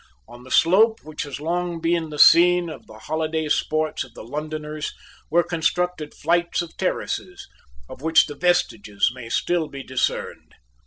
[0.27, 4.23] On the slope which has long been the scene of the holiday sports of the
[4.23, 4.95] Londoners,
[5.29, 7.47] were constructed flights of terraces,
[7.87, 10.55] of which the vestiges may still be discerned.